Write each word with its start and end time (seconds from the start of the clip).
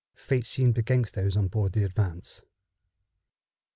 Fate 0.15 0.47
seemed 0.47 0.79
against 0.79 1.13
those 1.13 1.37
on 1.37 1.47
board 1.47 1.73
the 1.73 1.83
Advance. 1.83 2.41